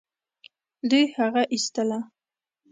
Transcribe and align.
دوی 0.89 1.05
هغه 1.17 1.41
ايستله. 1.53 1.99